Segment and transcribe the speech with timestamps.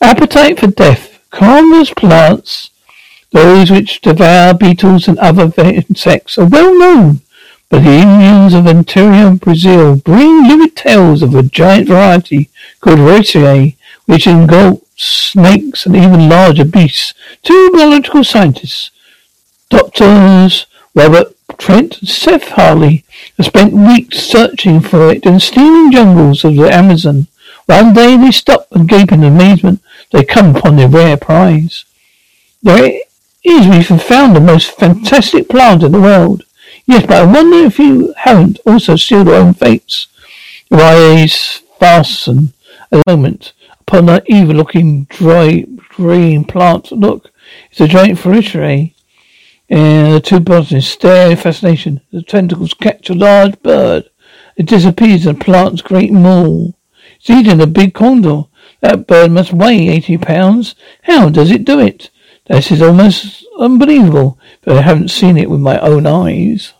[0.00, 1.18] Appetite for death.
[1.30, 2.70] Carnivorous plants,
[3.32, 7.20] those which devour beetles and other insects, are well known.
[7.68, 12.48] But the Indians of interior Brazil bring livid tales of a giant variety
[12.80, 17.12] called Retiae, which engulfs snakes and even larger beasts.
[17.42, 18.90] Two biological scientists,
[19.68, 23.04] doctors Robert Trent and Seth Harley,
[23.36, 27.26] have spent weeks searching for it in steaming jungles of the Amazon.
[27.68, 29.82] One day they stop and gape in amazement.
[30.10, 31.84] They come upon their rare prize.
[32.62, 33.00] There
[33.44, 36.44] is we have found the most fantastic plant in the world.
[36.86, 40.06] Yes, but I wonder if you haven't also sealed your own fates.
[40.70, 42.54] Your eyes fasten
[42.90, 43.52] a moment
[43.82, 46.90] upon that evil looking dry green plant.
[46.90, 47.30] Look,
[47.70, 48.94] it's a giant Ferritiae.
[49.68, 52.00] And the two botanists stare in fascination.
[52.12, 54.08] The tentacles catch a large bird.
[54.56, 56.72] It disappears in the plant's great maw.
[57.28, 58.44] It's eating a big condor.
[58.80, 60.74] That bird must weigh eighty pounds.
[61.02, 62.08] How does it do it?
[62.46, 66.72] This is almost unbelievable, but I haven't seen it with my own eyes.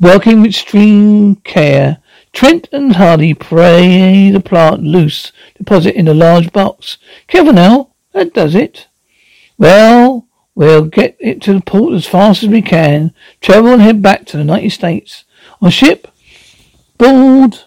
[0.00, 1.98] Working with extreme care,
[2.32, 6.96] Trent and Hardy pray the plant loose, deposit in a large box.
[7.26, 8.86] Careful now, that does it.
[9.58, 10.23] Well,
[10.54, 14.26] we'll get it to the port as fast as we can, travel and head back
[14.26, 15.24] to the United States.
[15.60, 16.08] On ship,
[16.98, 17.60] board,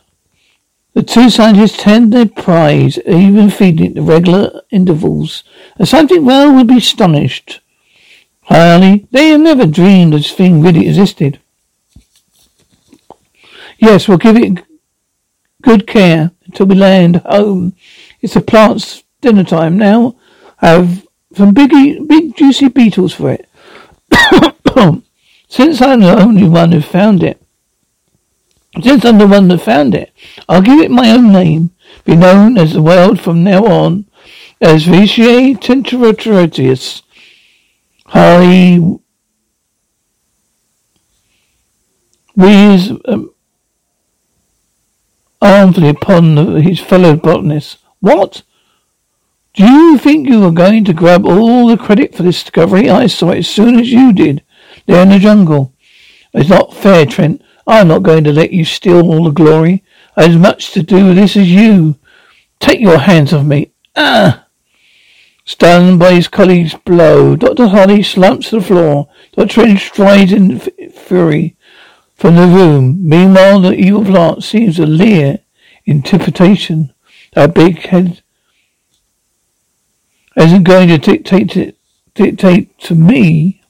[0.94, 5.44] the two scientists tend their prize, even feeding it at regular intervals.
[5.78, 7.62] And something well would be astonished.
[8.44, 11.40] Harley, they have never dreamed this thing really existed.
[13.78, 14.64] Yes, we'll give it
[15.62, 17.76] good care until we land home.
[18.22, 20.16] It's the plant's dinner time now.
[20.58, 21.07] Have
[21.38, 21.72] some big,
[22.08, 23.48] big juicy beetles for it.
[25.50, 27.42] Since I'm the only one who found it,
[28.82, 30.12] since I'm the one that found it,
[30.48, 31.72] I'll give it my own name.
[32.06, 34.06] Be known as the world from now on
[34.62, 37.02] as Vitiae Tenteratius.
[38.08, 39.00] Harley
[42.36, 43.32] We's um,
[45.42, 47.80] armfully upon his fellow botanists.
[48.00, 48.44] What?
[49.58, 52.92] Do you think you are going to grab all the credit for this discovery?
[52.92, 54.44] I saw it as soon as you did.
[54.86, 55.74] There in the jungle.
[56.32, 57.42] It's not fair, Trent.
[57.66, 59.84] I'm not going to let you steal all the glory.
[60.16, 61.98] I had as much to do with this as you.
[62.60, 63.72] Take your hands off me.
[63.96, 64.46] Ah!
[65.44, 67.70] Stunned by his colleague's blow, Dr.
[67.70, 69.10] Harley slumps to the floor.
[69.32, 69.48] Dr.
[69.48, 71.58] Trent strides in fury
[72.14, 73.00] from the room.
[73.02, 75.40] Meanwhile, the evil plant seems to leer
[75.86, 76.94] in interpretation.
[77.34, 78.22] That big head
[80.38, 81.74] isn't going to dictate to,
[82.14, 83.62] dictate to me.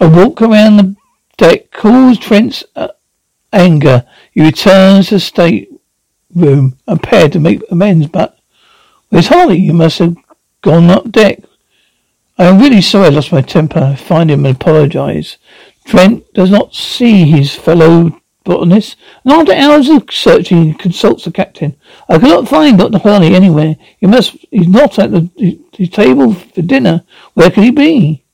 [0.00, 0.96] A walk around the
[1.36, 2.88] deck caused Trent's uh,
[3.52, 4.06] anger.
[4.32, 5.70] He returns to the state
[6.34, 8.38] room, prepared to make amends, but
[9.08, 9.58] where's Harley?
[9.58, 10.16] You must have
[10.62, 11.40] gone up deck.
[12.38, 13.80] I am really sorry I lost my temper.
[13.80, 15.36] I find him and apologize.
[15.84, 18.19] Trent does not see his fellow
[18.50, 21.76] botanist, and after hours of searching, he consults the captain.
[22.08, 22.98] I cannot find Dr.
[22.98, 23.76] Harley anywhere.
[23.98, 25.30] He must, he's not at the,
[25.76, 27.04] the table for dinner.
[27.34, 28.24] Where can he be?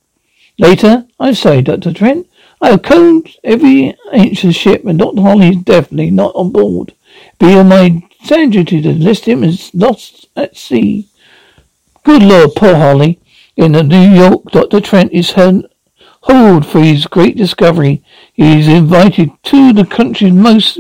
[0.59, 1.93] Later, I say, Dr.
[1.93, 2.27] Trent,
[2.63, 5.21] I have combed every the ship, and Dr.
[5.21, 6.95] Harley is definitely not on board.
[7.39, 11.09] Be on my duty to list him as lost at sea.
[12.05, 13.21] Good Lord, poor Harley.
[13.57, 14.81] In New York, Dr.
[14.81, 15.33] Trent is
[16.27, 18.03] hauled for his great discovery.
[18.33, 20.79] He is invited to the country's most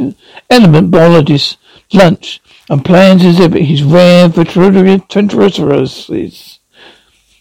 [0.50, 1.56] eminent biologist's
[1.92, 6.06] lunch and plans to exhibit his rare tentoriferous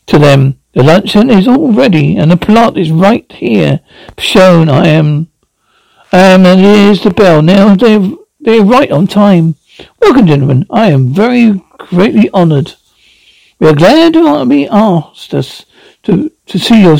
[0.06, 0.60] to them.
[0.74, 3.80] The luncheon is all ready, and the plot is right here.
[4.20, 5.30] Shown I am.
[6.12, 7.42] Um, and here's the bell.
[7.42, 9.56] Now they're, they're right on time.
[10.00, 10.68] Welcome, gentlemen.
[10.70, 12.76] I am very greatly honoured.
[13.60, 15.66] We are glad to be asked us
[16.04, 17.00] to, to see your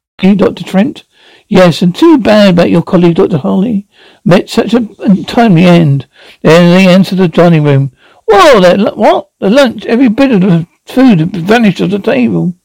[0.21, 0.63] Dr.
[0.63, 1.03] Trent?
[1.47, 3.37] Yes, and too bad about your colleague, Dr.
[3.37, 3.87] Harley.
[4.23, 4.87] Met such a
[5.25, 6.07] timely end.
[6.41, 7.91] Then they entered the dining room.
[8.25, 9.31] Whoa, that, what?
[9.39, 12.55] The lunch, every bit of the food vanished off the table.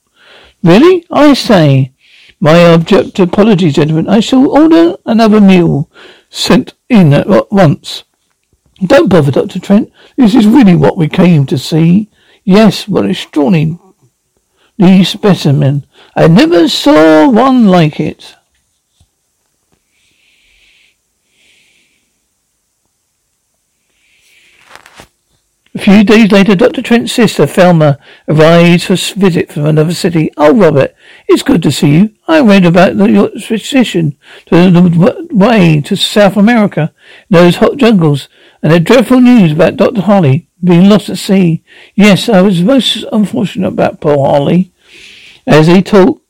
[0.62, 1.04] Really?
[1.10, 1.92] I say.
[2.38, 4.08] My object apologies, gentlemen.
[4.08, 5.90] I shall order another meal
[6.28, 8.04] sent in at once.
[8.84, 9.58] Don't bother, Dr.
[9.58, 9.90] Trent.
[10.16, 12.10] This is really what we came to see.
[12.44, 13.78] Yes, what a extraordinary
[15.02, 15.85] specimen.
[16.18, 18.34] I never saw one like it.
[25.74, 26.80] A few days later, Dr.
[26.80, 30.30] Trent's sister, Thelma, arrives for a visit from another city.
[30.38, 30.94] Oh, Robert,
[31.28, 32.14] it's good to see you.
[32.26, 34.16] I read about the, your expedition
[34.46, 36.94] to the way to South America,
[37.28, 38.30] those hot jungles,
[38.62, 40.00] and the dreadful news about Dr.
[40.00, 41.62] Harley being lost at sea.
[41.94, 44.72] Yes, I was most unfortunate about poor Harley.
[45.46, 46.22] As he talked,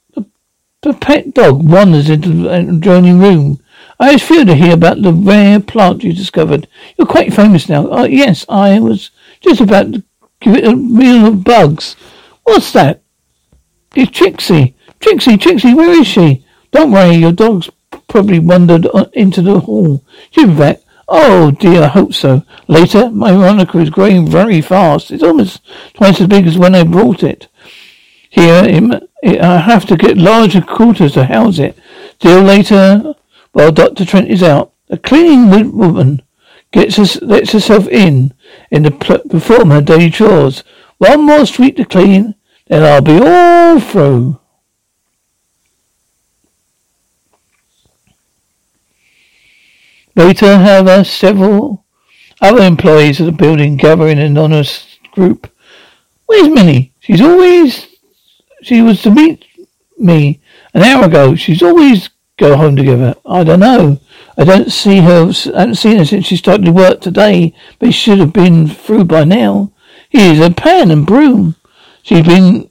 [0.82, 3.60] the, pet dog wanders into the uh, adjoining room.
[3.98, 6.68] I was thrilled to hear about the rare plant you discovered.
[6.96, 7.88] You're quite famous now.
[7.88, 9.10] Oh, yes, I was
[9.40, 10.04] just about to
[10.40, 11.96] give it a meal of bugs.
[12.44, 13.02] What's that?
[13.94, 14.76] It's Trixie.
[15.00, 16.44] Trixie, Trixie, where is she?
[16.70, 17.70] Don't worry, your dog's
[18.08, 20.04] probably wandered uh, into the hall.
[20.30, 20.80] She'll be back.
[21.08, 22.42] Oh dear, I hope so.
[22.66, 25.10] Later, my Monica is growing very fast.
[25.10, 25.62] It's almost
[25.94, 27.48] twice as big as when I brought it.
[28.36, 31.74] Here, I have to get larger quarters to house it.
[32.16, 33.14] Still later,
[33.52, 34.04] while Dr.
[34.04, 36.20] Trent is out, a cleaning woman
[36.70, 38.34] gets us, lets herself in
[38.70, 40.62] in the perform her daily chores.
[40.98, 42.34] One more street to clean,
[42.66, 44.38] then I'll be all through.
[50.14, 51.86] Later, however, several
[52.42, 55.50] other employees of the building gather in an anonymous group.
[56.26, 56.92] Where's Minnie?
[57.00, 57.95] She's always
[58.66, 59.44] she was to meet
[59.96, 60.40] me
[60.74, 61.36] an hour ago.
[61.36, 63.14] She's always go home together.
[63.24, 64.00] I don't know.
[64.36, 65.32] I don't see her.
[65.54, 69.04] I haven't seen her since she started work today, but she should have been through
[69.04, 69.70] by now.
[70.08, 71.54] Here's a pan and broom.
[72.02, 72.68] She's been,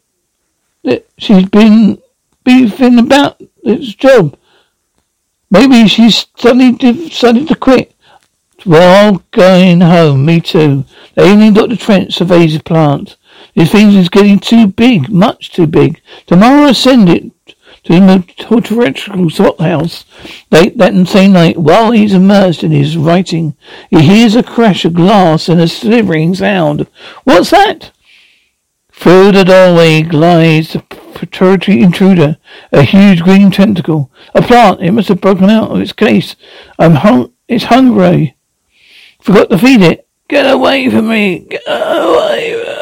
[1.17, 2.01] she's been
[2.43, 4.37] beefing about this job.
[5.49, 7.95] Maybe she's suddenly decided to quit.
[8.65, 10.83] Well, going home, me too.
[11.13, 11.77] The evening Dr.
[11.77, 13.15] Trent surveys the plant.
[13.55, 16.01] This thing is getting too big, much too big.
[16.27, 17.31] Tomorrow I send it
[17.85, 20.05] to the torturetical salt house.
[20.51, 23.55] Late that same night, while he's immersed in his writing,
[23.89, 26.87] he hears a crash of glass and a slivering sound.
[27.23, 27.91] What's that?
[28.91, 32.37] Through the doorway glides a predatory intruder,
[32.71, 34.11] a huge green tentacle.
[34.33, 36.35] A plant, it must have broken out of its case.
[36.79, 38.35] I'm hung, it's hungry.
[39.21, 40.07] Forgot to feed it.
[40.27, 41.39] Get away from me.
[41.39, 42.81] Get away.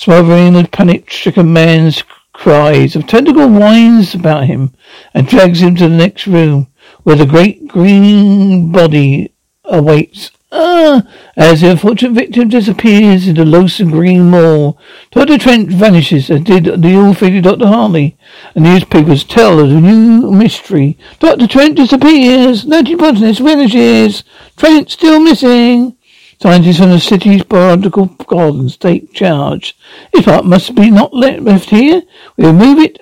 [0.00, 4.72] Smothering the panic-stricken man's cries, the tentacle whines about him
[5.12, 6.68] and drags him to the next room,
[7.02, 10.30] where the great green body awaits.
[10.52, 11.02] Ah!
[11.36, 14.74] As the unfortunate victim disappears in the loathsome green maw,
[15.10, 15.36] Dr.
[15.36, 17.66] Trent vanishes, as did the ill-fated Dr.
[17.66, 18.16] Harley.
[18.54, 20.96] The newspapers tell of the new mystery.
[21.18, 21.48] Dr.
[21.48, 22.64] Trent disappears.
[22.64, 24.22] Ninety botanist vanishes.
[24.56, 25.97] Trent still missing.
[26.40, 29.76] Scientists from the city's botanical gardens take charge.
[30.12, 32.02] This part must be not left here.
[32.36, 33.00] We will move it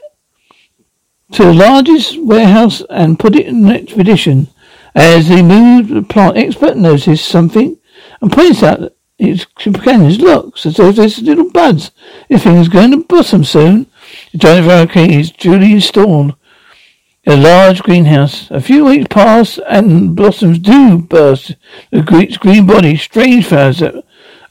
[1.33, 4.49] to the largest warehouse and put it in an expedition.
[4.95, 7.79] As they move, the plant expert notices something
[8.23, 11.91] and points out its companions looks as though there's little buds.
[12.31, 13.87] This thing is going to blossom soon.
[14.33, 16.36] The giant variety is duly installed
[17.27, 18.51] in a large greenhouse.
[18.51, 21.57] A few weeks pass and blossoms do burst.
[21.91, 22.03] The
[22.41, 24.05] green body, strange flowers that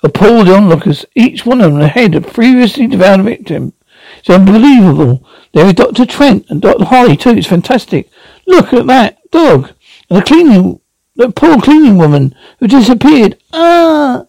[0.03, 1.05] appall the onlookers.
[1.15, 3.73] Each one of them the head of previously devoured victim.
[4.19, 5.25] It's unbelievable.
[5.53, 6.05] There is Dr.
[6.05, 6.85] Trent and Dr.
[6.85, 7.31] Holly too.
[7.31, 8.09] It's fantastic.
[8.45, 9.71] Look at that dog.
[10.09, 10.79] And the cleaning,
[11.15, 13.37] the poor cleaning woman who disappeared.
[13.53, 14.25] Ah!